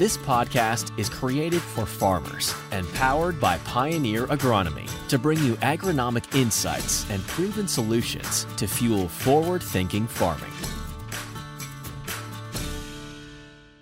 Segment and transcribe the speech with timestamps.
[0.00, 6.34] This podcast is created for farmers and powered by Pioneer Agronomy to bring you agronomic
[6.34, 10.50] insights and proven solutions to fuel forward thinking farming.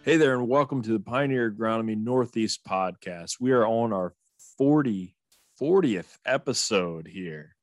[0.02, 3.36] Hey there, and welcome to the Pioneer Agronomy Northeast podcast.
[3.38, 4.12] We are on our
[4.56, 5.14] 40,
[5.60, 7.54] 40th episode here.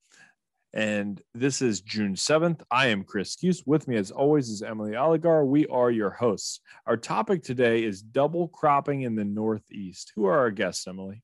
[0.76, 2.62] And this is June 7th.
[2.70, 3.64] I am Chris Cuse.
[3.66, 5.48] With me, as always, is Emily Oligar.
[5.48, 6.60] We are your hosts.
[6.86, 10.12] Our topic today is double cropping in the Northeast.
[10.18, 11.24] Who are our guests, Emily?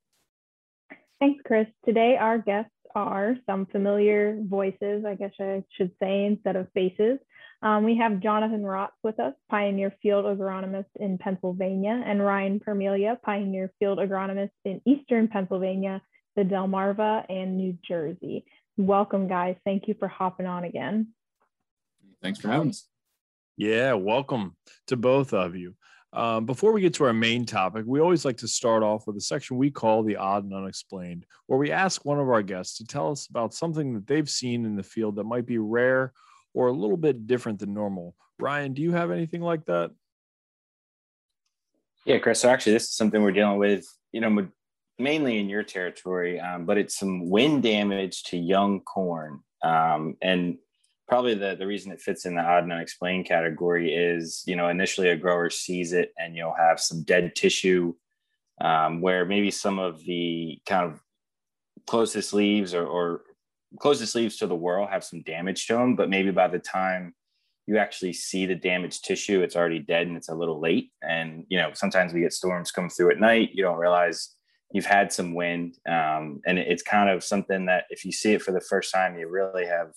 [1.20, 1.68] Thanks, Chris.
[1.84, 7.20] Today, our guests are some familiar voices, I guess I should say, instead of faces.
[7.62, 13.18] Um, we have Jonathan Rotz with us, Pioneer Field Agronomist in Pennsylvania, and Ryan Permelia,
[13.22, 16.02] Pioneer Field Agronomist in Eastern Pennsylvania,
[16.38, 18.46] the Delmarva, and New Jersey.
[18.78, 19.58] Welcome, guys.
[19.66, 21.10] Thank you for hopping on again.
[22.22, 22.88] Thanks for having us.
[23.58, 24.56] Yeah, welcome
[24.88, 25.76] to both of you.
[26.14, 29.16] Um, before we get to our main topic, we always like to start off with
[29.16, 32.78] a section we call the odd and unexplained, where we ask one of our guests
[32.78, 36.12] to tell us about something that they've seen in the field that might be rare
[36.54, 38.16] or a little bit different than normal.
[38.40, 39.92] Ryan, do you have anything like that?
[42.06, 42.42] Yeah, Chris.
[42.42, 44.48] So actually, this is something we're dealing with, you know,
[45.02, 49.40] mainly in your territory, um, but it's some wind damage to young corn.
[49.64, 50.58] Um, and
[51.08, 54.70] probably the, the reason it fits in the odd and unexplained category is, you know,
[54.70, 57.94] initially a grower sees it and you'll have some dead tissue
[58.62, 61.02] um, where maybe some of the kind of
[61.86, 63.22] closest leaves or, or
[63.80, 67.14] closest leaves to the whorl have some damage to them, but maybe by the time
[67.68, 70.92] you actually see the damaged tissue, it's already dead and it's a little late.
[71.02, 73.52] And, you know, sometimes we get storms come through at night.
[73.54, 74.36] You don't realize
[74.74, 78.42] you've had some wind um, and it's kind of something that if you see it
[78.42, 79.92] for the first time you really have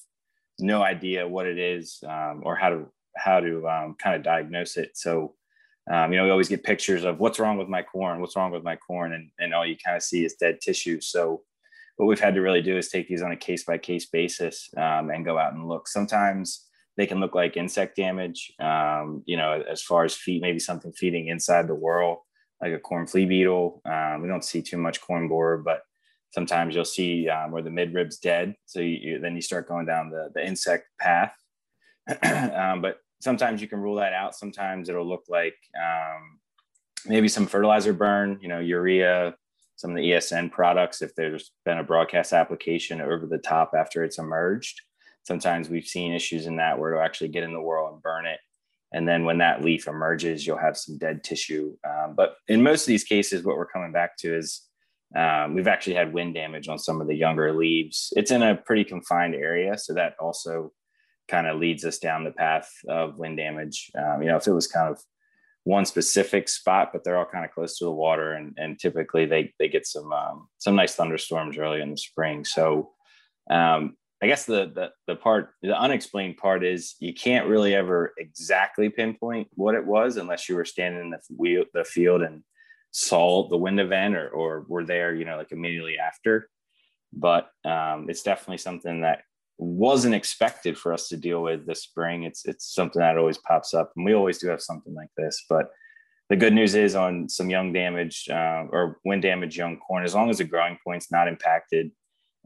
[0.59, 2.87] no idea what it is um, or how to
[3.17, 4.97] how to um, kind of diagnose it.
[4.97, 5.35] So
[5.91, 8.51] um, you know we always get pictures of what's wrong with my corn what's wrong
[8.51, 11.01] with my corn and, and all you kind of see is dead tissue.
[11.01, 11.43] So
[11.97, 14.69] what we've had to really do is take these on a case by case basis
[14.77, 15.87] um, and go out and look.
[15.87, 20.59] Sometimes they can look like insect damage um, you know as far as feed maybe
[20.59, 22.25] something feeding inside the whorl
[22.65, 23.83] like a corn flea beetle.
[23.85, 25.83] Um, we don't see too much corn borer, but
[26.31, 28.55] sometimes you'll see um, where the midrib's dead.
[28.65, 31.37] So you, you, then you start going down the, the insect path.
[32.23, 34.35] um, but sometimes you can rule that out.
[34.35, 36.39] Sometimes it'll look like um,
[37.07, 39.35] maybe some fertilizer burn, you know, urea,
[39.77, 44.03] some of the ESN products, if there's been a broadcast application over the top after
[44.05, 44.81] it's emerged.
[45.23, 48.25] Sometimes we've seen issues in that where it'll actually get in the whorl and burn
[48.25, 48.41] it.
[48.95, 51.77] And then when that leaf emerges, you'll have some dead tissue.
[51.85, 54.63] Um, but in most of these cases, what we're coming back to is
[55.17, 58.13] um, we've actually had wind damage on some of the younger leaves.
[58.17, 59.77] It's in a pretty confined area.
[59.77, 60.73] So that also
[61.27, 63.91] kind of leads us down the path of wind damage.
[63.99, 65.03] Um, you know, if it was kind of
[65.65, 69.25] one specific spot, but they're all kind of close to the water, and, and typically
[69.25, 72.45] they they get some um, some nice thunderstorms early in the spring.
[72.45, 72.91] So
[73.51, 78.15] um, I guess the, the the part the unexplained part is you can't really ever
[78.17, 82.43] exactly pinpoint what it was unless you were standing in the wheel, the field and
[82.91, 86.49] saw the wind event or or were there you know like immediately after.
[87.13, 89.25] But um, it's definitely something that
[89.59, 92.23] wasn't expected for us to deal with this spring.
[92.23, 95.45] It's it's something that always pops up, and we always do have something like this.
[95.51, 95.69] But
[96.31, 100.15] the good news is on some young damage uh, or wind damage young corn, as
[100.15, 101.91] long as the growing point's not impacted,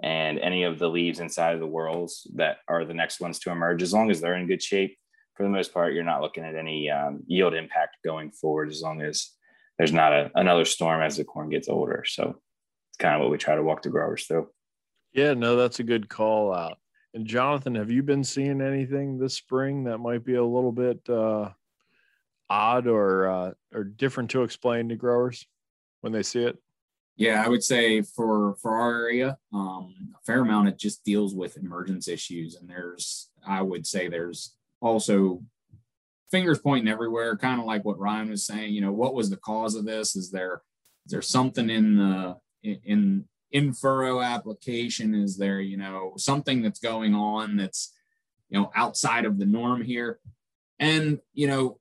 [0.03, 3.51] and any of the leaves inside of the whorls that are the next ones to
[3.51, 4.97] emerge, as long as they're in good shape,
[5.35, 8.83] for the most part, you're not looking at any um, yield impact going forward as
[8.83, 9.31] long as
[9.79, 12.05] there's not a, another storm as the corn gets older.
[12.07, 12.41] So
[12.91, 14.49] it's kind of what we try to walk the growers through.
[15.13, 16.79] Yeah, no, that's a good call out.
[17.15, 21.01] And Jonathan, have you been seeing anything this spring that might be a little bit
[21.09, 21.51] uh,
[22.51, 25.47] odd or uh, or different to explain to growers
[26.01, 26.59] when they see it?
[27.19, 31.35] Yeah, I would say for for our area, um, a fair amount it just deals
[31.35, 35.43] with emergence issues, and there's I would say there's also
[36.31, 38.73] fingers pointing everywhere, kind of like what Ryan was saying.
[38.73, 40.15] You know, what was the cause of this?
[40.15, 40.63] Is there
[41.07, 45.13] is there something in the in in furrow application?
[45.13, 47.95] Is there you know something that's going on that's
[48.49, 50.21] you know outside of the norm here?
[50.79, 51.81] And you know,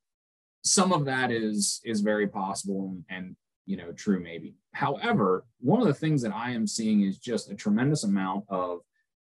[0.63, 3.35] some of that is is very possible and, and
[3.67, 7.50] you know true maybe However, one of the things that I am seeing is just
[7.50, 8.81] a tremendous amount of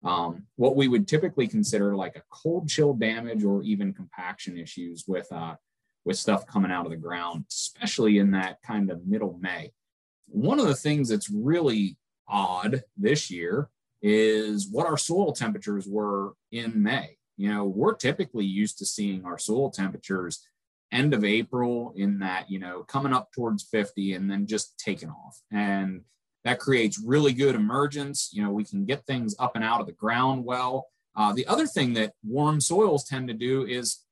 [0.04, 5.04] um, what we would typically consider like a cold chill damage or even compaction issues
[5.08, 5.56] with uh,
[6.04, 9.72] with stuff coming out of the ground, especially in that kind of middle May.
[10.28, 11.96] One of the things that's really
[12.28, 13.68] odd this year
[14.00, 17.16] is what our soil temperatures were in May.
[17.36, 20.46] You know, we're typically used to seeing our soil temperatures
[20.92, 25.08] end of April in that, you know, coming up towards 50 and then just taking
[25.08, 25.40] off.
[25.50, 26.02] And
[26.44, 28.30] that creates really good emergence.
[28.32, 30.86] You know, we can get things up and out of the ground well.
[31.16, 34.04] Uh, the other thing that warm soils tend to do is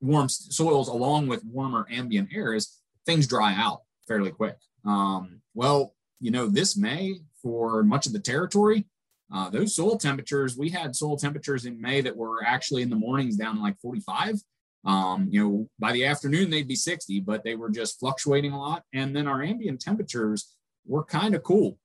[0.00, 4.56] warm soils along with warmer ambient air is things dry out fairly quick.
[4.84, 8.86] Um, well, you know, this May for much of the territory,
[9.34, 12.96] uh, those soil temperatures, we had soil temperatures in May that were actually in the
[12.96, 14.36] mornings down like 45.
[14.84, 18.60] Um, you know, by the afternoon, they'd be 60, but they were just fluctuating a
[18.60, 18.82] lot.
[18.92, 20.54] And then our ambient temperatures
[20.86, 21.78] were kind of cool.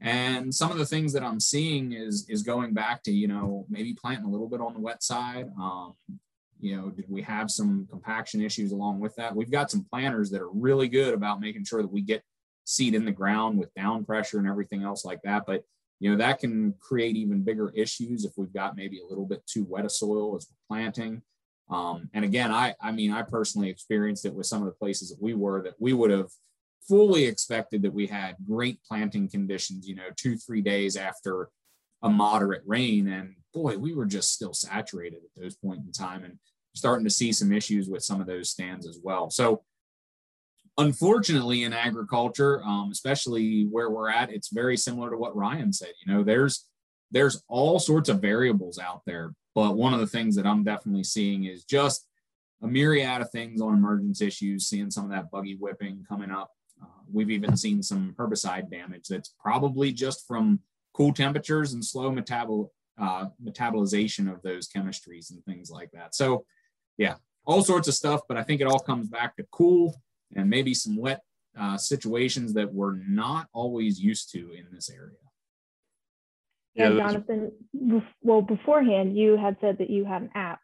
[0.00, 3.66] And some of the things that I'm seeing is is going back to, you know,
[3.70, 5.48] maybe planting a little bit on the wet side.
[5.58, 5.94] Um,
[6.60, 9.34] you know, did we have some compaction issues along with that?
[9.34, 12.22] We've got some planters that are really good about making sure that we get
[12.64, 15.44] seed in the ground with down pressure and everything else like that.
[15.46, 15.64] But
[16.00, 19.46] you know that can create even bigger issues if we've got maybe a little bit
[19.46, 21.22] too wet a soil as we're planting.
[21.72, 25.10] Um, and again, I I mean I personally experienced it with some of the places
[25.10, 26.30] that we were that we would have
[26.86, 29.88] fully expected that we had great planting conditions.
[29.88, 31.48] You know, two three days after
[32.02, 36.24] a moderate rain, and boy, we were just still saturated at those points in time,
[36.24, 36.38] and
[36.74, 39.30] starting to see some issues with some of those stands as well.
[39.30, 39.62] So
[40.78, 45.92] unfortunately in agriculture um, especially where we're at it's very similar to what ryan said
[46.02, 46.66] you know there's
[47.10, 51.04] there's all sorts of variables out there but one of the things that i'm definitely
[51.04, 52.06] seeing is just
[52.62, 56.50] a myriad of things on emergence issues seeing some of that buggy whipping coming up
[56.82, 60.60] uh, we've even seen some herbicide damage that's probably just from
[60.94, 62.68] cool temperatures and slow metabol,
[63.00, 66.44] uh, metabolization of those chemistries and things like that so
[66.98, 67.14] yeah
[67.44, 69.94] all sorts of stuff but i think it all comes back to cool
[70.34, 71.22] and maybe some wet
[71.58, 75.16] uh, situations that we're not always used to in this area.
[76.74, 77.52] Yeah, yeah Jonathan,
[78.22, 80.60] well, beforehand, you had said that you had an app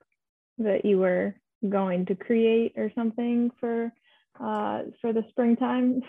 [0.59, 1.35] that you were
[1.69, 3.93] going to create or something for
[4.41, 6.03] uh, for the springtime.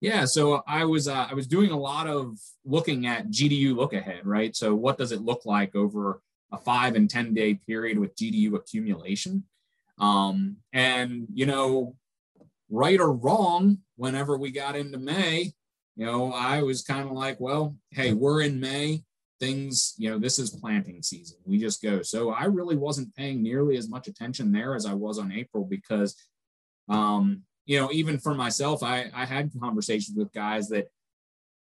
[0.00, 3.92] yeah, so I was uh, I was doing a lot of looking at GDU look
[3.92, 4.54] ahead, right?
[4.54, 6.20] So what does it look like over
[6.52, 9.44] a five and ten day period with GDU accumulation?
[9.98, 11.94] Um, and you know,
[12.68, 15.52] right or wrong, whenever we got into May,
[15.96, 19.04] you know, I was kind of like, well, hey, we're in May.
[19.40, 21.38] Things, you know, this is planting season.
[21.44, 22.02] We just go.
[22.02, 25.64] So I really wasn't paying nearly as much attention there as I was on April
[25.64, 26.16] because,
[26.88, 30.86] um, you know, even for myself, I, I had conversations with guys that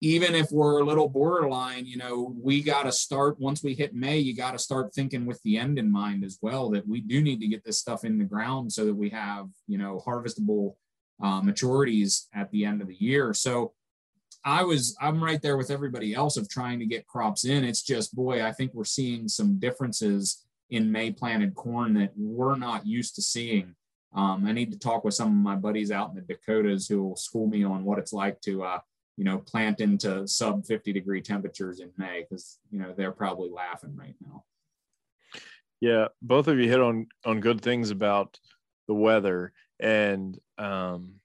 [0.01, 3.95] even if we're a little borderline, you know, we got to start once we hit
[3.95, 7.03] May, you got to start thinking with the end in mind as well that we
[7.03, 10.03] do need to get this stuff in the ground so that we have, you know,
[10.07, 10.75] harvestable
[11.23, 13.35] uh, maturities at the end of the year.
[13.35, 13.75] So
[14.45, 17.65] I was, I'm right there with everybody else of trying to get crops in.
[17.65, 22.57] It's just, boy, I think we're seeing some differences in May planted corn that we're
[22.57, 23.75] not used to seeing.
[24.15, 27.03] Um, I need to talk with some of my buddies out in the Dakotas who
[27.03, 28.79] will school me on what it's like to, uh,
[29.17, 33.51] you know, plant into sub 50 degree temperatures in May because, you know, they're probably
[33.51, 34.45] laughing right now.
[35.81, 38.39] Yeah, both of you hit on on good things about
[38.87, 41.20] the weather and um,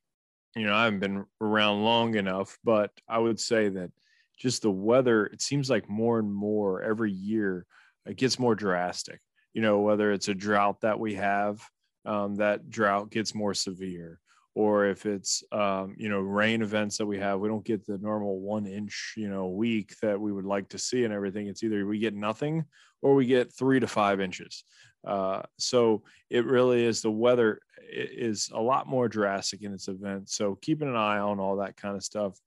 [0.56, 3.92] you know i haven't been around long enough but i would say that
[4.38, 7.66] just the weather it seems like more and more every year
[8.06, 9.20] it gets more drastic.
[9.54, 11.62] You know whether it's a drought that we have
[12.06, 14.20] um, that drought gets more severe
[14.54, 17.98] or if it's um, you know rain events that we have we don't get the
[17.98, 21.48] normal one inch you know week that we would like to see and everything.
[21.48, 22.66] It's either we get nothing
[23.02, 24.64] or we get three to five inches.
[25.08, 30.30] Uh, so it really is the weather is a lot more drastic in its event.
[30.30, 32.38] So keeping an eye on all that kind of stuff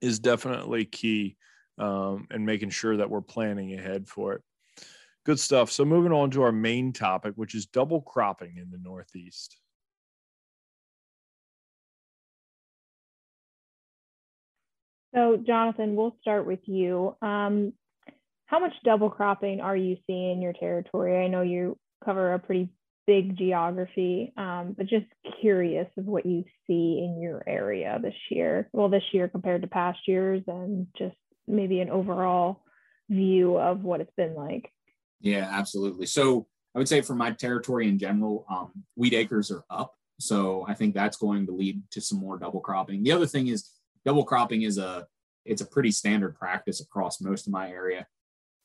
[0.00, 1.36] is definitely key
[1.78, 4.42] um, and making sure that we're planning ahead for it.
[5.24, 5.70] Good stuff.
[5.70, 9.56] So moving on to our main topic, which is double cropping in the Northeast.
[15.14, 17.16] So, Jonathan, we'll start with you.
[17.22, 17.72] Um,
[18.46, 21.24] how much double cropping are you seeing in your territory?
[21.24, 22.68] I know you cover a pretty
[23.06, 25.06] big geography, um, but just
[25.40, 28.68] curious of what you see in your area this year.
[28.72, 32.62] Well, this year compared to past years, and just maybe an overall
[33.08, 34.70] view of what it's been like.
[35.20, 36.06] Yeah, absolutely.
[36.06, 39.94] So I would say for my territory in general, um, wheat acres are up.
[40.20, 43.02] So I think that's going to lead to some more double cropping.
[43.02, 43.70] The other thing is
[44.04, 45.06] double cropping is a
[45.44, 48.06] it's a pretty standard practice across most of my area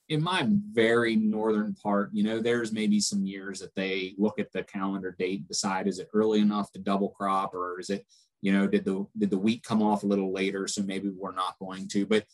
[0.10, 4.52] in my very northern part, you know, there's maybe some years that they look at
[4.52, 8.06] the calendar date decide is it early enough to double crop or is it,
[8.42, 11.34] you know, did the did the wheat come off a little later, so maybe we're
[11.34, 12.06] not going to.
[12.06, 12.26] But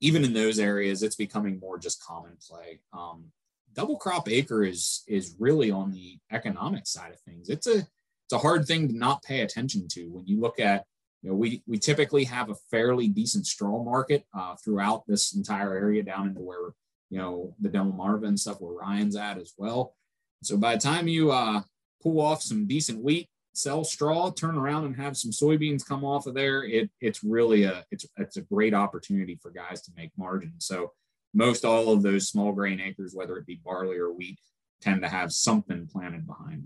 [0.00, 2.80] even in those areas, it's becoming more just common play.
[2.92, 3.26] Um,
[3.72, 7.48] double crop acre is is really on the economic side of things.
[7.48, 7.88] It's a it's
[8.32, 10.86] it's a hard thing to not pay attention to when you look at
[11.20, 15.74] you know we we typically have a fairly decent straw market uh, throughout this entire
[15.74, 16.72] area down into where
[17.12, 19.94] you know the Delmarva Marvin stuff where Ryan's at as well.
[20.42, 21.60] So by the time you uh,
[22.02, 26.26] pull off some decent wheat, sell straw, turn around and have some soybeans come off
[26.26, 30.10] of there, it it's really a it's it's a great opportunity for guys to make
[30.16, 30.54] margin.
[30.56, 30.92] So
[31.34, 34.38] most all of those small grain acres, whether it be barley or wheat,
[34.80, 36.62] tend to have something planted behind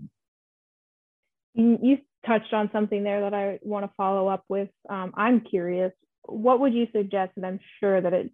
[1.55, 1.77] them.
[1.83, 4.69] You touched on something there that I want to follow up with.
[4.89, 5.91] Um, I'm curious,
[6.23, 7.33] what would you suggest?
[7.35, 8.31] And I'm sure that it,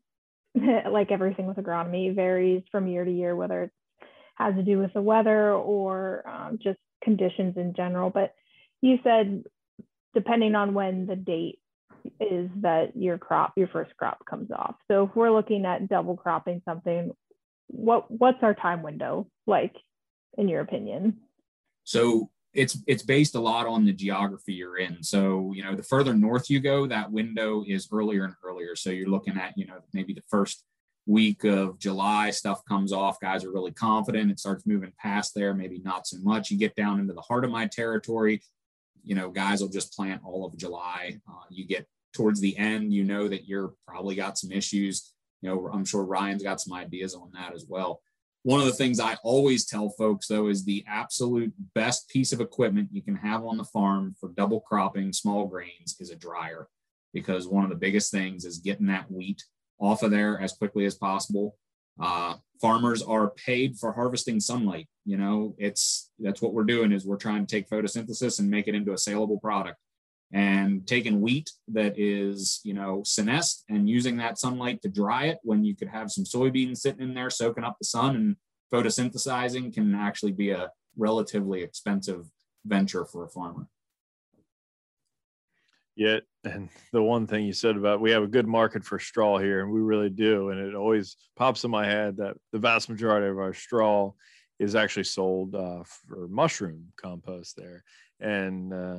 [0.91, 3.71] like everything with agronomy, varies from year to year, whether it
[4.35, 8.09] has to do with the weather or um, just conditions in general.
[8.09, 8.33] But
[8.81, 9.43] you said,
[10.13, 11.59] depending on when the date
[12.19, 14.75] is that your crop, your first crop comes off.
[14.89, 17.11] So if we're looking at double cropping something,
[17.67, 19.75] what what's our time window like,
[20.37, 21.17] in your opinion?
[21.85, 25.01] So it's it's based a lot on the geography you're in.
[25.03, 28.75] So you know, the further north you go, that window is earlier and earlier.
[28.75, 30.63] So you're looking at you know maybe the first
[31.05, 33.19] week of July, stuff comes off.
[33.19, 34.31] Guys are really confident.
[34.31, 35.53] It starts moving past there.
[35.53, 36.49] Maybe not so much.
[36.49, 38.41] You get down into the heart of my territory.
[39.03, 41.19] You know, guys will just plant all of July.
[41.27, 45.13] Uh, you get towards the end, you know that you're probably got some issues.
[45.41, 48.01] You know, I'm sure Ryan's got some ideas on that as well.
[48.43, 52.41] One of the things I always tell folks, though, is the absolute best piece of
[52.41, 56.67] equipment you can have on the farm for double cropping small grains is a dryer,
[57.13, 59.41] because one of the biggest things is getting that wheat
[59.79, 61.55] off of there as quickly as possible.
[62.01, 64.89] Uh, farmers are paid for harvesting sunlight.
[65.05, 68.67] You know, it's that's what we're doing is we're trying to take photosynthesis and make
[68.67, 69.77] it into a saleable product
[70.31, 75.37] and taking wheat that is, you know, senesced and using that sunlight to dry it
[75.43, 78.35] when you could have some soybeans sitting in there soaking up the sun and
[78.73, 82.25] photosynthesizing can actually be a relatively expensive
[82.65, 83.67] venture for a farmer.
[85.95, 89.37] Yet, and the one thing you said about we have a good market for straw
[89.37, 90.49] here, and we really do.
[90.49, 94.11] And it always pops in my head that the vast majority of our straw
[94.57, 97.83] is actually sold uh, for mushroom compost there.
[98.19, 98.97] And uh,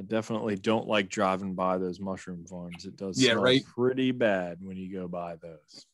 [0.00, 2.86] I definitely don't like driving by those mushroom farms.
[2.86, 3.62] It does yeah, right.
[3.66, 5.84] pretty bad when you go by those.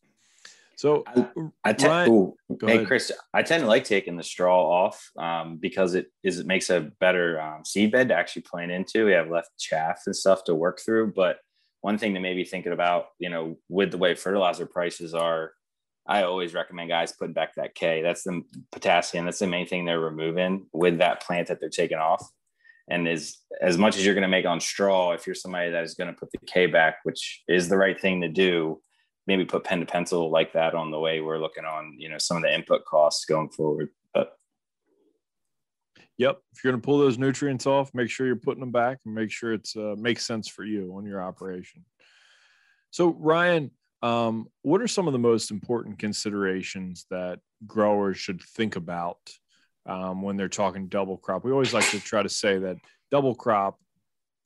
[0.77, 1.27] So I,
[1.65, 2.87] I tend, Ryan, ooh, hey ahead.
[2.87, 6.71] Chris, I tend to like taking the straw off um, because it is it makes
[6.71, 9.07] a better um, seed bed to actually plant into.
[9.07, 11.15] We have left chaff and stuff to work through.
[11.17, 11.39] But
[11.81, 15.51] one thing to maybe thinking about, you know, with the way fertilizer prices are,
[16.07, 18.03] I always recommend guys putting back that K.
[18.03, 19.25] That's the potassium.
[19.25, 22.31] That's the main thing they're removing with that plant that they're taking off
[22.89, 25.85] and as as much as you're going to make on straw if you're somebody that
[25.85, 28.81] is going to put the k back which is the right thing to do
[29.27, 32.19] maybe put pen to pencil like that on the way we're looking on you know
[32.19, 34.33] some of the input costs going forward but.
[36.19, 36.41] Yep.
[36.55, 39.15] If you're going to pull those nutrients off make sure you're putting them back and
[39.15, 41.85] make sure it's uh, makes sense for you on your operation.
[42.91, 43.71] So ryan
[44.03, 49.19] um, what are some of the most important considerations that growers should think about
[49.87, 51.45] um, when they're talking double crop.
[51.45, 52.77] We always like to try to say that
[53.11, 53.79] double crop,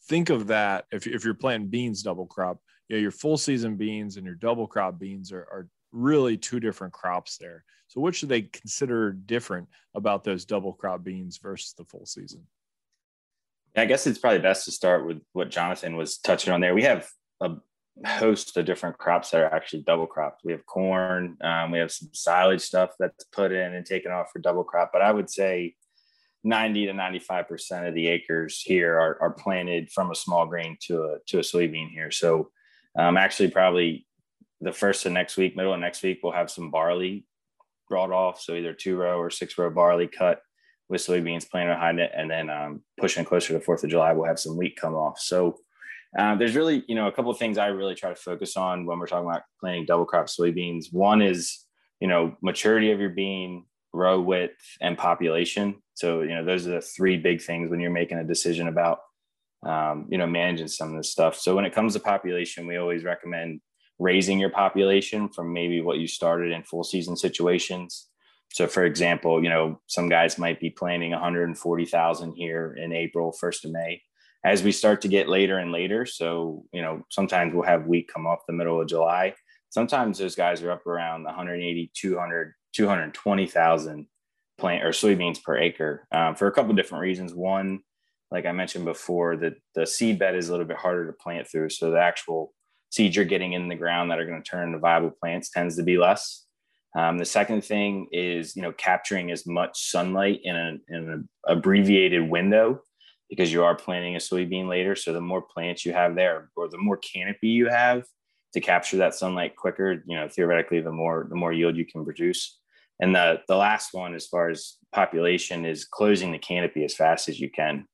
[0.09, 3.77] think of that if, if you're planting beans double crop, you know, your full season
[3.77, 7.65] beans and your double crop beans are, are really two different crops there.
[7.89, 12.47] So what should they consider different about those double crop beans versus the full season?
[13.77, 16.75] I guess it's probably best to start with what Jonathan was touching on there.
[16.75, 17.09] We have
[17.41, 17.57] a
[18.07, 20.43] host of different crops that are actually double cropped.
[20.45, 24.31] We have corn, um, we have some silage stuff that's put in and taken off
[24.33, 24.91] for double crop.
[24.93, 25.75] But I would say
[26.45, 31.03] 90 to 95% of the acres here are, are planted from a small grain to
[31.03, 32.11] a, to a soybean here.
[32.11, 32.51] So
[32.99, 34.07] um, actually probably
[34.61, 37.27] the first of next week, middle of next week, we'll have some barley
[37.89, 38.41] brought off.
[38.41, 40.41] So either two row or six row barley cut
[40.89, 42.11] with soybeans planted behind it.
[42.15, 45.19] And then um, pushing closer to 4th of July, we'll have some wheat come off.
[45.19, 45.59] So
[46.19, 48.85] uh, there's really, you know, a couple of things I really try to focus on
[48.85, 50.93] when we're talking about planting double crop soybeans.
[50.93, 51.67] One is,
[52.01, 55.77] you know, maturity of your bean, row width, and population.
[55.95, 59.01] So, you know, those are the three big things when you're making a decision about,
[59.65, 61.37] um, you know, managing some of this stuff.
[61.37, 63.61] So when it comes to population, we always recommend
[64.01, 68.09] raising your population from maybe what you started in full season situations.
[68.53, 73.67] So, for example, you know, some guys might be planting 140,000 here in April, 1st
[73.67, 74.03] of May
[74.45, 78.11] as we start to get later and later, so you know, sometimes we'll have wheat
[78.13, 79.35] come off the middle of July.
[79.69, 84.07] Sometimes those guys are up around 180, 200, 220,000
[84.59, 87.35] plant or soybeans per acre um, for a couple different reasons.
[87.35, 87.81] One,
[88.31, 91.49] like I mentioned before, that the seed bed is a little bit harder to plant
[91.49, 91.71] through.
[91.71, 92.53] So the actual
[92.91, 95.77] seeds you're getting in the ground that are going to turn into viable plants tends
[95.77, 96.47] to be less.
[96.97, 101.29] Um, the second thing is, you know, capturing as much sunlight in, a, in an
[101.47, 102.83] abbreviated window
[103.31, 104.95] because you are planting a soybean later.
[104.97, 108.05] So the more plants you have there, or the more canopy you have
[108.53, 112.05] to capture that sunlight quicker, you know, theoretically, the more the more yield you can
[112.05, 112.59] produce.
[113.01, 117.29] And the the last one, as far as population, is closing the canopy as fast
[117.29, 117.87] as you can.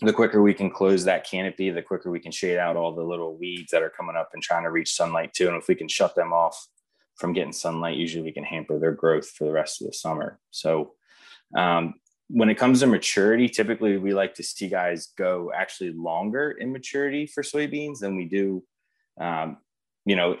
[0.00, 3.02] The quicker we can close that canopy, the quicker we can shade out all the
[3.02, 5.46] little weeds that are coming up and trying to reach sunlight too.
[5.48, 6.66] And if we can shut them off
[7.16, 10.40] from getting sunlight, usually we can hamper their growth for the rest of the summer.
[10.50, 10.94] So
[11.56, 11.94] um,
[12.28, 16.72] when it comes to maturity, typically we like to see guys go actually longer in
[16.72, 18.62] maturity for soybeans than we do.
[19.20, 19.58] Um,
[20.04, 20.38] you know,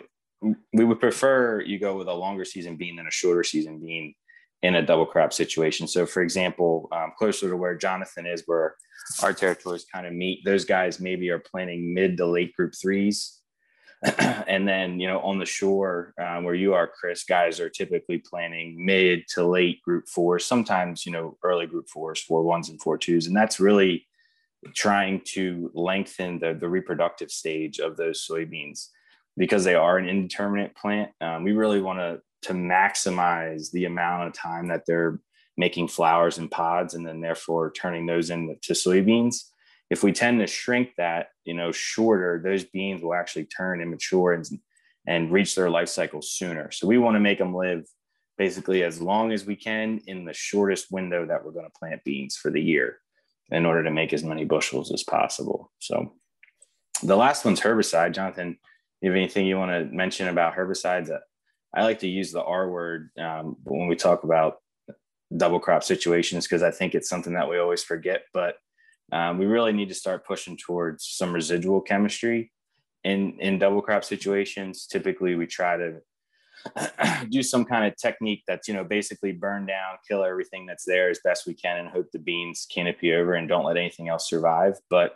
[0.72, 4.14] we would prefer you go with a longer season bean than a shorter season bean
[4.62, 5.86] in a double crop situation.
[5.86, 8.74] So, for example, um, closer to where Jonathan is, where
[9.22, 13.42] our territories kind of meet, those guys maybe are planning mid to late group threes
[14.46, 18.18] and then you know on the shore uh, where you are chris guys are typically
[18.18, 22.80] planning mid to late group fours sometimes you know early group fours four ones and
[22.80, 23.26] four twos.
[23.26, 24.06] And that's really
[24.74, 28.88] trying to lengthen the, the reproductive stage of those soybeans
[29.36, 31.10] because they are an indeterminate plant.
[31.20, 35.18] Um, we really want to to maximize the amount of time that they're
[35.56, 39.44] making flowers and pods and then therefore turning those into soybeans
[39.90, 43.90] if we tend to shrink that, you know, shorter, those beans will actually turn and
[43.90, 44.46] mature and,
[45.06, 46.70] and reach their life cycle sooner.
[46.70, 47.86] So we want to make them live
[48.36, 52.02] basically as long as we can in the shortest window that we're going to plant
[52.04, 52.98] beans for the year
[53.50, 55.70] in order to make as many bushels as possible.
[55.78, 56.14] So
[57.02, 58.14] the last one's herbicide.
[58.14, 58.58] Jonathan,
[59.00, 61.10] you have anything you want to mention about herbicides?
[61.74, 64.58] I like to use the R word um, when we talk about
[65.36, 68.22] double crop situations because I think it's something that we always forget.
[68.32, 68.56] But
[69.14, 72.50] um, we really need to start pushing towards some residual chemistry
[73.04, 74.86] in in double crop situations.
[74.86, 76.00] Typically, we try to
[77.28, 81.10] do some kind of technique that's you know basically burn down, kill everything that's there
[81.10, 84.28] as best we can, and hope the beans canopy over and don't let anything else
[84.28, 84.74] survive.
[84.90, 85.14] But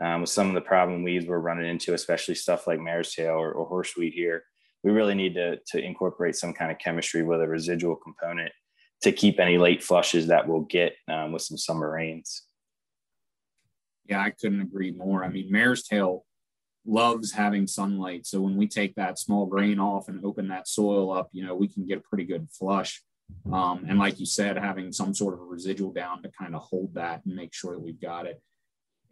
[0.00, 3.34] um, with some of the problem weeds we're running into, especially stuff like mare's tail
[3.34, 4.44] or, or horseweed here,
[4.84, 8.52] we really need to, to incorporate some kind of chemistry with a residual component
[9.02, 12.44] to keep any late flushes that we'll get um, with some summer rains.
[14.10, 15.24] Yeah, I couldn't agree more.
[15.24, 16.24] I mean, mare's tail
[16.84, 18.26] loves having sunlight.
[18.26, 21.54] So when we take that small grain off and open that soil up, you know,
[21.54, 23.02] we can get a pretty good flush.
[23.52, 26.62] Um, and like you said, having some sort of a residual down to kind of
[26.62, 28.42] hold that and make sure that we've got it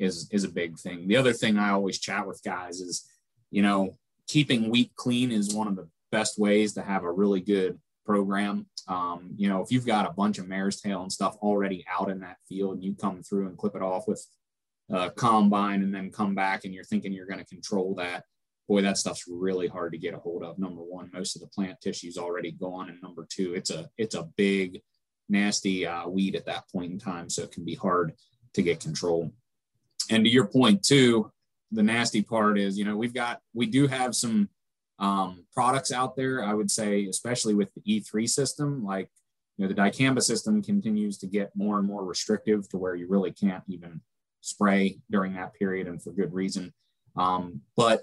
[0.01, 1.07] is is a big thing.
[1.07, 3.09] The other thing I always chat with guys is,
[3.51, 7.41] you know, keeping wheat clean is one of the best ways to have a really
[7.41, 8.67] good program.
[8.89, 12.11] Um, you know, if you've got a bunch of mare's tail and stuff already out
[12.11, 14.27] in that field and you come through and clip it off with
[14.93, 18.25] uh, combine and then come back and you're thinking you're going to control that
[18.69, 20.59] boy that stuff's really hard to get a hold of.
[20.59, 24.15] Number one most of the plant tissue's already gone and number two it's a it's
[24.15, 24.83] a big
[25.29, 28.13] nasty uh, weed at that point in time so it can be hard
[28.55, 29.31] to get control.
[30.11, 31.31] And to your point too
[31.71, 34.49] the nasty part is you know we've got we do have some
[34.99, 39.09] um, products out there i would say especially with the e3 system like
[39.57, 43.07] you know the dicamba system continues to get more and more restrictive to where you
[43.09, 44.01] really can't even
[44.41, 46.73] spray during that period and for good reason.
[47.17, 48.03] Um, but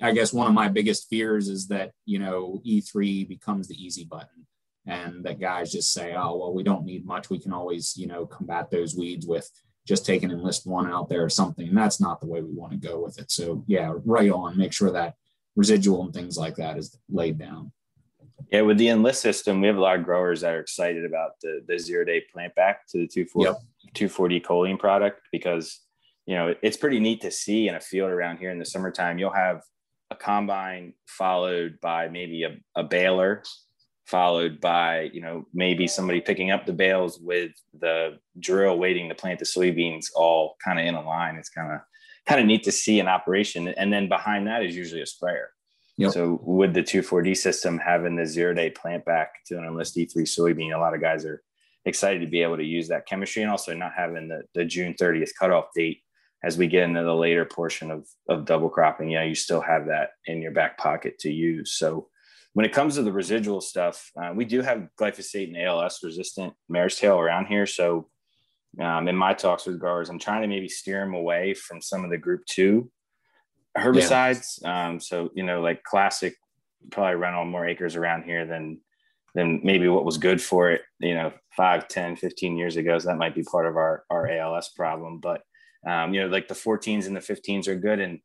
[0.00, 4.04] I guess one of my biggest fears is that, you know, E3 becomes the easy
[4.04, 4.46] button
[4.86, 7.30] and that guys just say, oh, well, we don't need much.
[7.30, 9.50] We can always, you know, combat those weeds with
[9.86, 11.68] just taking enlist one out there or something.
[11.68, 13.30] And that's not the way we want to go with it.
[13.30, 15.14] So, yeah, right on, make sure that
[15.54, 17.72] residual and things like that is laid down.
[18.52, 21.32] Yeah, with the enlist system, we have a lot of growers that are excited about
[21.42, 23.56] the, the zero day plant back to the 240, yep.
[23.94, 25.80] 240 choline product because
[26.26, 29.18] you know it's pretty neat to see in a field around here in the summertime.
[29.18, 29.62] You'll have
[30.10, 33.42] a combine followed by maybe a, a baler,
[34.06, 39.14] followed by you know maybe somebody picking up the bales with the drill waiting to
[39.14, 41.36] plant the soybeans all kind of in a line.
[41.36, 41.80] It's kind of
[42.26, 43.68] kind of neat to see an operation.
[43.68, 45.50] And then behind that is usually a sprayer.
[45.98, 46.12] Yep.
[46.12, 50.14] So with the 2,4-D system having the zero day plant back to an enlist E3
[50.22, 51.42] soybean, a lot of guys are
[51.86, 54.94] excited to be able to use that chemistry and also not having the, the June
[54.94, 56.00] 30th cutoff date
[56.44, 59.10] as we get into the later portion of, of double cropping.
[59.10, 61.72] Yeah, you still have that in your back pocket to use.
[61.72, 62.08] So
[62.52, 66.54] when it comes to the residual stuff, uh, we do have glyphosate and ALS resistant
[66.68, 67.66] mare's tail around here.
[67.66, 68.08] So
[68.80, 72.04] um, in my talks with growers, I'm trying to maybe steer them away from some
[72.04, 72.90] of the group two
[73.76, 74.60] herbicides.
[74.62, 74.88] Yeah.
[74.88, 76.34] Um, so, you know, like classic,
[76.90, 78.80] probably run on more acres around here than
[79.36, 82.98] than maybe what was good for it, you know, 5, 10, 15 years ago.
[82.98, 85.20] So that might be part of our, our ALS problem.
[85.20, 85.42] But,
[85.86, 88.00] um, you know, like the 14s and the 15s are good.
[88.00, 88.20] And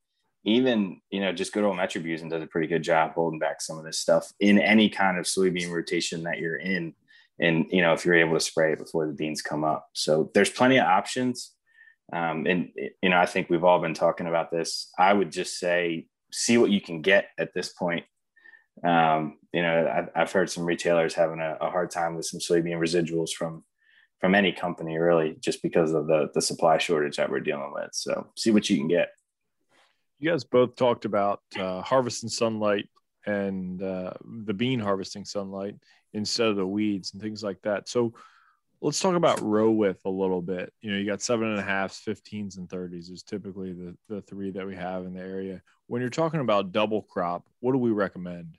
[0.46, 3.78] even, you know, just good old Metribuzin does a pretty good job holding back some
[3.78, 6.96] of this stuff in any kind of soybean rotation that you're in.
[7.42, 9.90] And, you know, if you're able to spray it before the beans come up.
[9.94, 11.52] So there's plenty of options.
[12.14, 12.70] Um, and
[13.02, 14.92] you know, I think we've all been talking about this.
[14.98, 18.06] I would just say, see what you can get at this point.
[18.84, 22.40] Um, you know, I've, I've, heard some retailers having a, a, hard time with some
[22.40, 23.64] soybean residuals from
[24.20, 27.90] from any company, really, just because of the the supply shortage that we're dealing with.
[27.92, 29.10] So, see what you can get.
[30.20, 32.90] You guys both talked about uh, harvesting sunlight
[33.26, 34.14] and uh,
[34.46, 35.76] the bean harvesting sunlight
[36.14, 37.88] instead of the weeds and things like that.
[37.88, 38.14] So
[38.82, 40.74] let's talk about row width a little bit.
[40.82, 44.22] You know, you got seven and a halfs, 15s, and 30s is typically the, the
[44.22, 45.62] three that we have in the area.
[45.88, 48.58] When you're talking about double crop, what do we recommend?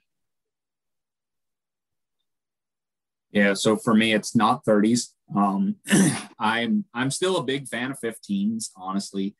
[3.33, 5.09] Yeah, so for me, it's not 30s.
[5.35, 5.77] Um,
[6.39, 9.35] I'm I'm still a big fan of 15s, honestly.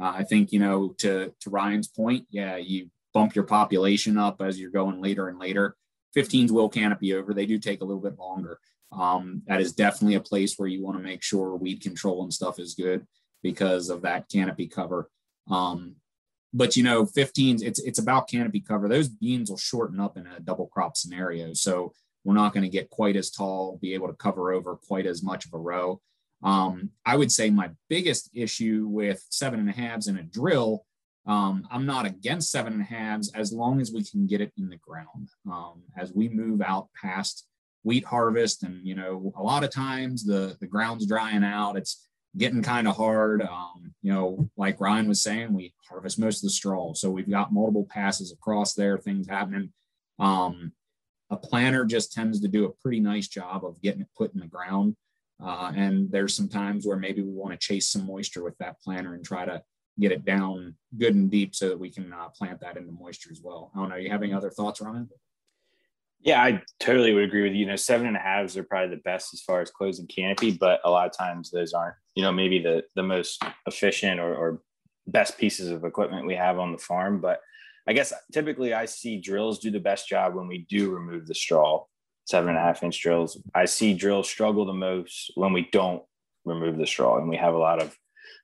[0.00, 4.42] Uh, I think you know to to Ryan's point, yeah, you bump your population up
[4.42, 5.76] as you're going later and later.
[6.16, 7.32] 15s will canopy over.
[7.32, 8.58] They do take a little bit longer.
[8.90, 12.32] Um, that is definitely a place where you want to make sure weed control and
[12.32, 13.06] stuff is good
[13.42, 15.08] because of that canopy cover.
[15.48, 15.96] Um,
[16.52, 18.88] but you know, 15s, it's it's about canopy cover.
[18.88, 21.52] Those beans will shorten up in a double crop scenario.
[21.52, 21.92] So
[22.26, 25.22] we're not going to get quite as tall, be able to cover over quite as
[25.22, 26.00] much of a row.
[26.42, 30.84] Um, I would say my biggest issue with seven and a halves in a drill
[31.26, 34.52] um, I'm not against seven and a halves as long as we can get it
[34.56, 35.28] in the ground.
[35.50, 37.46] Um, as we move out past
[37.82, 41.76] wheat harvest, and you know, a lot of times the the ground's drying out.
[41.76, 43.42] It's getting kind of hard.
[43.42, 47.30] Um, you know, like Ryan was saying, we harvest most of the straw, so we've
[47.30, 49.72] got multiple passes across there, things happening.
[50.20, 50.72] Um,
[51.30, 54.40] a planter just tends to do a pretty nice job of getting it put in
[54.40, 54.96] the ground.
[55.42, 58.80] Uh, and there's some times where maybe we want to chase some moisture with that
[58.80, 59.62] planter and try to
[59.98, 63.30] get it down good and deep so that we can uh, plant that into moisture
[63.30, 63.70] as well.
[63.74, 63.96] I don't know.
[63.96, 65.08] You have any other thoughts, Ryan?
[66.20, 67.60] Yeah, I totally would agree with you.
[67.60, 70.52] You know, seven and a halves are probably the best as far as closing canopy,
[70.52, 74.34] but a lot of times those aren't, you know, maybe the the most efficient or,
[74.34, 74.62] or
[75.06, 77.20] best pieces of equipment we have on the farm.
[77.20, 77.40] But
[77.86, 81.34] I guess typically I see drills do the best job when we do remove the
[81.34, 81.84] straw,
[82.24, 83.40] seven and a half inch drills.
[83.54, 86.02] I see drills struggle the most when we don't
[86.44, 87.96] remove the straw and we have a lot of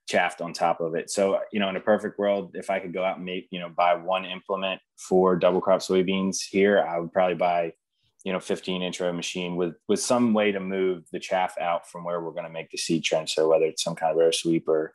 [0.08, 1.10] chaff on top of it.
[1.10, 3.60] So, you know, in a perfect world, if I could go out and make, you
[3.60, 7.72] know, buy one implement for double crop soybeans here, I would probably buy,
[8.24, 11.88] you know, 15 inch row machine with with some way to move the chaff out
[11.88, 13.34] from where we're going to make the seed trench.
[13.34, 14.94] So whether it's some kind of air sweep or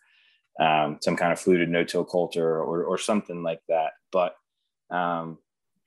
[0.60, 3.92] um, some kind of fluted no-till coulter or, or something like that.
[4.12, 4.36] But
[4.90, 5.38] um,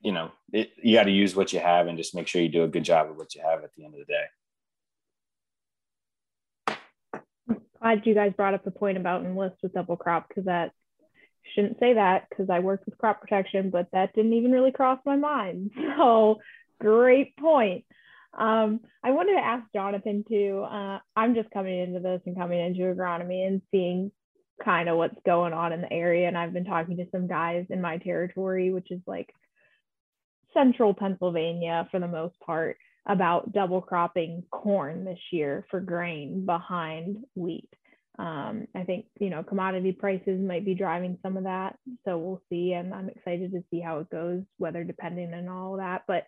[0.00, 2.48] you know, it, you got to use what you have and just make sure you
[2.48, 4.24] do a good job of what you have at the end of the day.
[7.80, 10.72] glad you guys brought up the point about enlist with double crop because that
[11.54, 14.98] shouldn't say that because I worked with crop protection, but that didn't even really cross
[15.04, 15.72] my mind.
[15.96, 16.40] So
[16.80, 17.84] great point.
[18.32, 20.64] Um, I wanted to ask Jonathan too.
[20.66, 24.12] Uh, I'm just coming into this and coming into agronomy and seeing
[24.64, 26.28] kind of what's going on in the area.
[26.28, 29.32] And I've been talking to some guys in my territory, which is like
[30.54, 37.24] central Pennsylvania for the most part about double cropping corn this year for grain behind
[37.34, 37.68] wheat.
[38.18, 42.42] Um, I think you know commodity prices might be driving some of that, so we'll
[42.50, 42.72] see.
[42.74, 46.02] And I'm excited to see how it goes, weather depending and all that.
[46.06, 46.26] But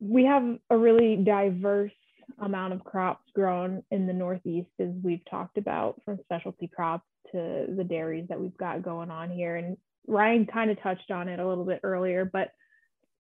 [0.00, 1.90] we have a really diverse
[2.38, 7.66] amount of crops grown in the Northeast, as we've talked about, from specialty crops to
[7.76, 9.56] the dairies that we've got going on here.
[9.56, 12.50] And Ryan kind of touched on it a little bit earlier, but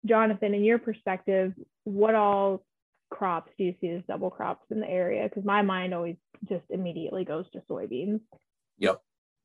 [0.04, 1.52] Jonathan, in your perspective,
[1.84, 2.64] what all
[3.10, 5.28] crops do you see as double crops in the area?
[5.28, 6.16] Because my mind always
[6.48, 8.20] just immediately goes to soybeans.
[8.78, 9.00] Yep,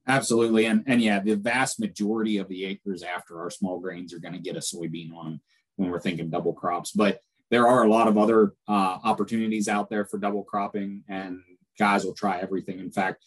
[0.07, 0.65] absolutely.
[0.65, 4.33] And and yeah, the vast majority of the acres after our small grains are going
[4.33, 5.41] to get a soybean on
[5.75, 6.91] when we're thinking double crops.
[6.91, 7.19] But
[7.51, 11.41] there are a lot of other uh, opportunities out there for double cropping, and
[11.77, 12.79] guys will try everything.
[12.79, 13.23] In fact,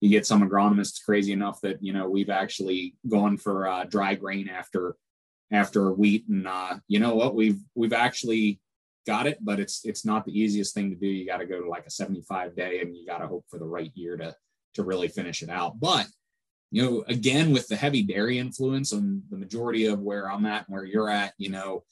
[0.00, 4.14] you get some agronomists crazy enough that you know we've actually gone for uh, dry
[4.14, 4.96] grain after
[5.50, 7.34] after wheat and uh, you know what?
[7.34, 8.60] We've we've actually
[9.06, 11.06] got it but it's it's not the easiest thing to do.
[11.06, 13.58] You got to go to like a 75 day and you got to hope for
[13.58, 14.36] the right year to
[14.74, 15.80] to really finish it out.
[15.80, 16.06] But
[16.70, 20.66] you know again with the heavy dairy influence on the majority of where i'm at
[20.66, 21.82] and where you're at you know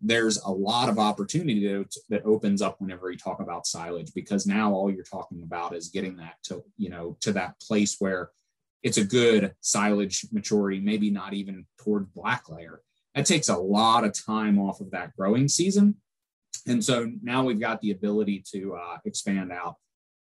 [0.00, 4.46] there's a lot of opportunity to, that opens up whenever you talk about silage because
[4.46, 8.30] now all you're talking about is getting that to you know to that place where
[8.82, 12.80] it's a good silage maturity maybe not even toward black layer
[13.14, 15.96] that takes a lot of time off of that growing season.
[16.66, 19.76] And so now we've got the ability to uh, expand out.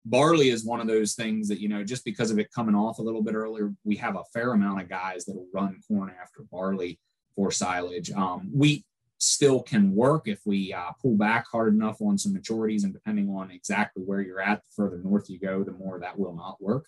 [0.06, 3.00] Barley is one of those things that, you know, just because of it coming off
[3.00, 6.12] a little bit earlier, we have a fair amount of guys that will run corn
[6.22, 7.00] after barley
[7.36, 8.12] for silage.
[8.12, 8.86] Um, wheat
[9.26, 13.30] still can work if we uh, pull back hard enough on some maturities, and depending
[13.30, 16.62] on exactly where you're at, the further north you go, the more that will not
[16.62, 16.88] work.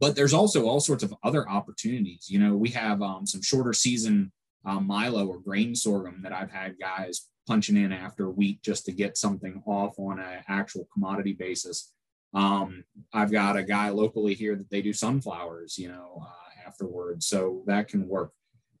[0.00, 2.28] but there's also all sorts of other opportunities.
[2.28, 4.32] You know, we have um, some shorter season
[4.64, 8.92] um, Milo or grain sorghum that I've had guys punching in after wheat just to
[8.92, 11.92] get something off on an actual commodity basis.
[12.34, 17.26] Um, I've got a guy locally here that they do sunflowers, you know, uh, afterwards.
[17.26, 18.32] So that can work.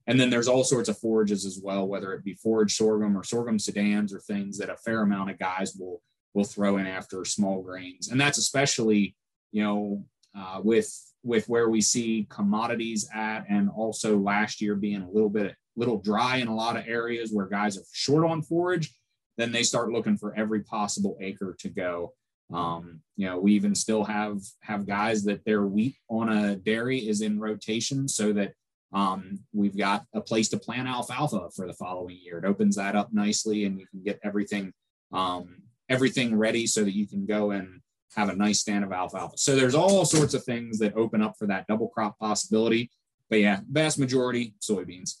[0.06, 3.24] And then there's all sorts of forages as well, whether it be forage sorghum or
[3.24, 6.00] sorghum sudans or things that a fair amount of guys will
[6.34, 8.08] will throw in after small grains.
[8.08, 9.16] And that's especially,
[9.52, 10.04] you know,
[10.36, 10.92] uh, with
[11.24, 15.98] with where we see commodities at, and also last year being a little bit little
[15.98, 18.94] dry in a lot of areas where guys are short on forage,
[19.36, 22.12] then they start looking for every possible acre to go.
[22.52, 26.98] Um, you know, we even still have have guys that their wheat on a dairy
[26.98, 28.52] is in rotation so that
[28.92, 32.38] um, we've got a place to plant alfalfa for the following year.
[32.38, 34.72] It opens that up nicely, and you can get everything
[35.12, 37.80] um, everything ready so that you can go and
[38.14, 39.36] have a nice stand of alfalfa.
[39.36, 42.90] So there's all sorts of things that open up for that double crop possibility.
[43.28, 45.16] But yeah, vast majority soybeans.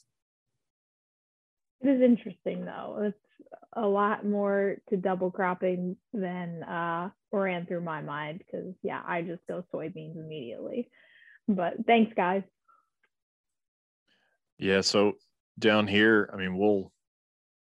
[1.82, 3.02] It is interesting though.
[3.02, 3.18] It's
[3.74, 9.22] a lot more to double cropping than uh, ran through my mind because yeah, I
[9.22, 10.88] just go soybeans immediately.
[11.48, 12.42] But thanks, guys.
[14.58, 15.14] Yeah, so
[15.58, 16.92] down here, I mean, we'll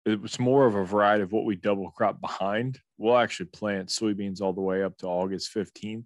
[0.06, 2.80] it's more of a variety of what we double crop behind.
[2.98, 6.06] We'll actually plant soybeans all the way up to August 15th,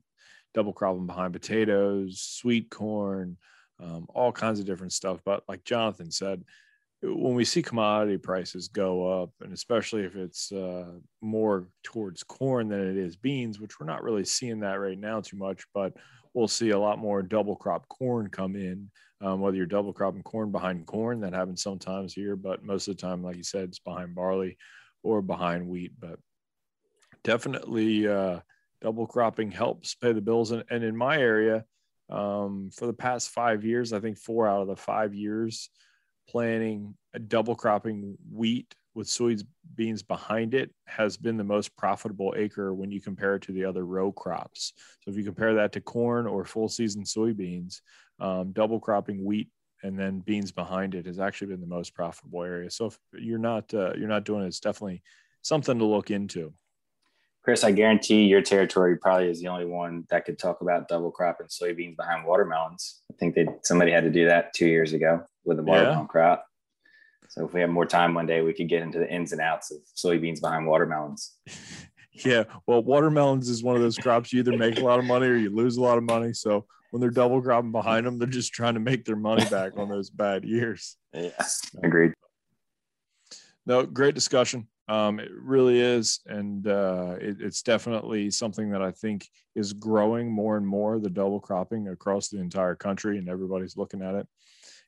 [0.55, 3.37] double crop them behind potatoes, sweet corn,
[3.79, 5.19] um, all kinds of different stuff.
[5.23, 6.43] But like Jonathan said,
[7.03, 12.69] when we see commodity prices go up, and especially if it's uh, more towards corn
[12.69, 15.93] than it is beans, which we're not really seeing that right now too much, but
[16.33, 18.89] we'll see a lot more double crop corn come in.
[19.21, 22.97] Um, whether you're double cropping corn behind corn, that happens sometimes here, but most of
[22.97, 24.57] the time, like you said, it's behind barley
[25.03, 25.91] or behind wheat.
[25.99, 26.17] But
[27.23, 28.39] definitely, uh,
[28.81, 30.51] double cropping helps pay the bills.
[30.51, 31.65] And, and in my area,
[32.09, 35.69] um, for the past five years, I think four out of the five years,
[36.27, 36.95] planning
[37.27, 42.99] double cropping wheat with soybeans behind it has been the most profitable acre when you
[42.99, 44.73] compare it to the other row crops.
[45.01, 47.81] So if you compare that to corn or full season soybeans,
[48.19, 49.49] um, double cropping wheat
[49.83, 52.69] and then beans behind it has actually been the most profitable area.
[52.69, 55.01] So if you're not uh, you're not doing it, it's definitely
[55.41, 56.53] something to look into.
[57.43, 61.09] Chris, I guarantee your territory probably is the only one that could talk about double
[61.09, 63.01] cropping soybeans behind watermelons.
[63.11, 66.05] I think they somebody had to do that two years ago with a watermelon yeah.
[66.05, 66.45] crop.
[67.31, 69.39] So if we have more time one day, we could get into the ins and
[69.39, 71.37] outs of soybeans behind watermelons.
[72.25, 75.27] yeah, well, watermelons is one of those crops you either make a lot of money
[75.27, 76.33] or you lose a lot of money.
[76.33, 79.77] So when they're double cropping behind them, they're just trying to make their money back
[79.77, 80.97] on those bad years.
[81.13, 81.29] Yeah,
[81.81, 82.11] agreed.
[83.65, 84.67] No, great discussion.
[84.89, 90.29] Um, it really is, and uh, it, it's definitely something that I think is growing
[90.29, 90.99] more and more.
[90.99, 94.27] The double cropping across the entire country, and everybody's looking at it,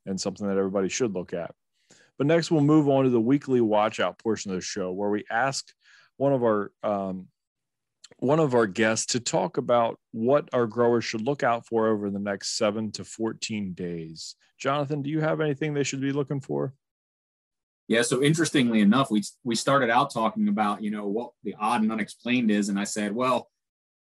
[0.06, 1.56] and something that everybody should look at.
[2.18, 5.10] But next, we'll move on to the weekly watch out portion of the show, where
[5.10, 5.68] we ask
[6.18, 7.28] one of our um,
[8.20, 12.10] one of our guests to talk about what our growers should look out for over
[12.10, 14.36] the next seven to 14 days.
[14.58, 16.74] Jonathan, do you have anything they should be looking for?
[17.88, 18.02] Yeah.
[18.02, 21.92] So interestingly enough, we we started out talking about you know what the odd and
[21.92, 23.50] unexplained is, and I said, well,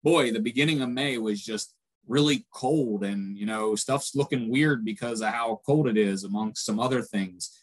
[0.03, 1.73] boy, the beginning of May was just
[2.07, 6.65] really cold, and you know stuff's looking weird because of how cold it is, amongst
[6.65, 7.57] some other things.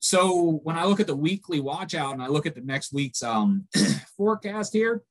[0.00, 2.92] So when I look at the weekly watch out and I look at the next
[2.92, 3.66] week's um,
[4.16, 5.02] forecast here,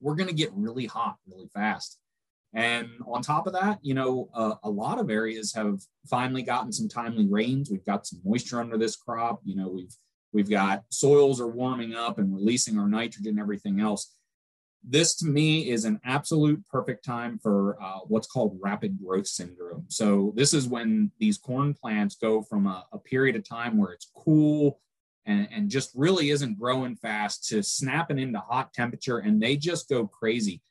[0.00, 1.98] we're going to get really hot really fast.
[2.54, 6.72] And on top of that, you know, uh, a lot of areas have finally gotten
[6.72, 7.70] some timely rains.
[7.70, 9.40] We've got some moisture under this crop.
[9.44, 9.94] You know, we've
[10.32, 14.14] we've got soils are warming up and releasing our nitrogen, everything else.
[14.88, 19.84] This to me is an absolute perfect time for uh, what's called rapid growth syndrome.
[19.88, 23.92] So this is when these corn plants go from a, a period of time where
[23.92, 24.80] it's cool
[25.26, 29.88] and, and just really isn't growing fast to snapping into hot temperature and they just
[29.88, 30.62] go crazy.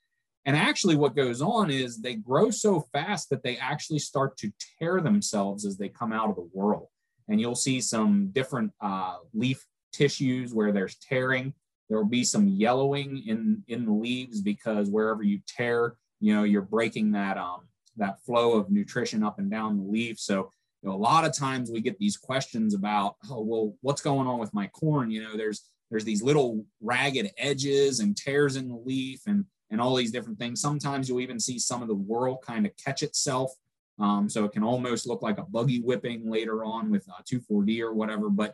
[0.46, 4.52] And actually, what goes on is they grow so fast that they actually start to
[4.80, 6.92] tear themselves as they come out of the whorl.
[7.28, 11.54] And you'll see some different uh, leaf tissues where there's tearing.
[11.90, 16.44] There will be some yellowing in in the leaves because wherever you tear, you know,
[16.44, 17.68] you're breaking that um,
[17.98, 20.20] that flow of nutrition up and down the leaf.
[20.20, 20.50] So
[20.82, 24.28] you know, a lot of times we get these questions about, oh, well, what's going
[24.28, 25.12] on with my corn?
[25.12, 29.82] You know, there's there's these little ragged edges and tears in the leaf and and
[29.82, 30.62] all these different things.
[30.62, 33.52] Sometimes you'll even see some of the whorl kind of catch itself.
[33.98, 37.82] Um, so it can almost look like a buggy whipping later on with uh, 2,4-D
[37.82, 38.54] or whatever, but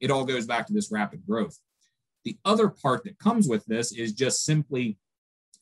[0.00, 1.58] it all goes back to this rapid growth.
[2.24, 4.98] The other part that comes with this is just simply,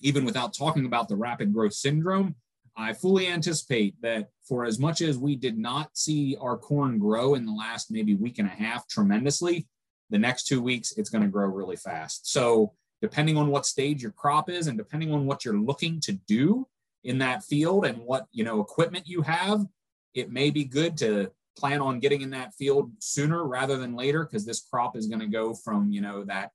[0.01, 2.35] even without talking about the rapid growth syndrome,
[2.77, 7.35] I fully anticipate that for as much as we did not see our corn grow
[7.35, 9.67] in the last maybe week and a half tremendously,
[10.11, 12.31] the next two weeks it's going to grow really fast.
[12.31, 16.13] So, depending on what stage your crop is and depending on what you're looking to
[16.13, 16.67] do
[17.05, 19.65] in that field and what you know equipment you have,
[20.15, 24.25] it may be good to plan on getting in that field sooner rather than later
[24.25, 26.51] because this crop is going to go from you know that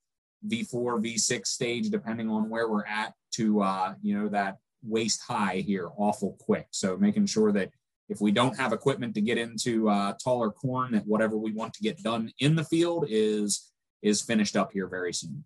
[0.46, 5.56] V4, V6 stage, depending on where we're at, to uh, you know that waist high
[5.66, 6.68] here awful quick.
[6.70, 7.70] So making sure that
[8.08, 11.74] if we don't have equipment to get into uh, taller corn, that whatever we want
[11.74, 15.44] to get done in the field is is finished up here very soon.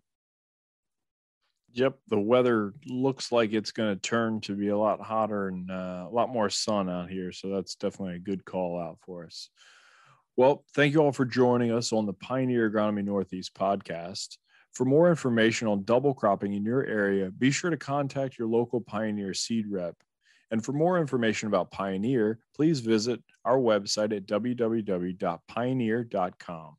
[1.73, 5.71] Yep, the weather looks like it's going to turn to be a lot hotter and
[5.71, 7.31] uh, a lot more sun out here.
[7.31, 9.49] So that's definitely a good call out for us.
[10.35, 14.37] Well, thank you all for joining us on the Pioneer Agronomy Northeast podcast.
[14.73, 18.81] For more information on double cropping in your area, be sure to contact your local
[18.81, 19.95] Pioneer seed rep.
[20.49, 26.77] And for more information about Pioneer, please visit our website at www.pioneer.com.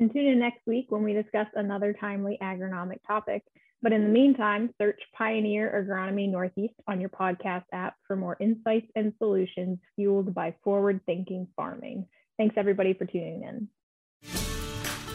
[0.00, 3.44] And tune in next week when we discuss another timely agronomic topic.
[3.82, 8.86] But in the meantime, search Pioneer Agronomy Northeast on your podcast app for more insights
[8.96, 12.06] and solutions fueled by forward thinking farming.
[12.38, 13.68] Thanks everybody for tuning in.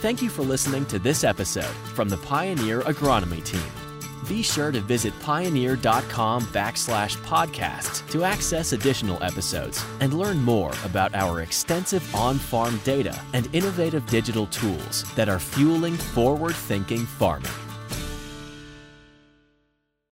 [0.02, 1.64] Thank you for listening to this episode
[1.96, 3.85] from the Pioneer Agronomy Team.
[4.28, 11.14] Be sure to visit pioneer.com backslash podcasts to access additional episodes and learn more about
[11.16, 17.65] our extensive on farm data and innovative digital tools that are fueling forward thinking farming.